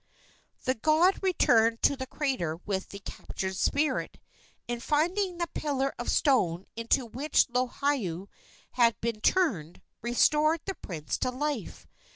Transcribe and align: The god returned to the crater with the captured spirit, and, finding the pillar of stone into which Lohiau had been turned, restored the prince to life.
The 0.65 0.73
god 0.73 1.21
returned 1.21 1.83
to 1.83 1.95
the 1.95 2.07
crater 2.07 2.55
with 2.65 2.89
the 2.89 2.97
captured 2.97 3.55
spirit, 3.55 4.17
and, 4.67 4.81
finding 4.81 5.37
the 5.37 5.45
pillar 5.53 5.93
of 5.99 6.09
stone 6.09 6.65
into 6.75 7.05
which 7.05 7.47
Lohiau 7.49 8.27
had 8.71 8.99
been 8.99 9.21
turned, 9.21 9.79
restored 10.01 10.61
the 10.65 10.73
prince 10.73 11.19
to 11.19 11.29
life. 11.29 11.85